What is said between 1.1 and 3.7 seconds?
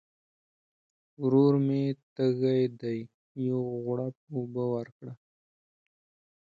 ورور مي تږی دی، یو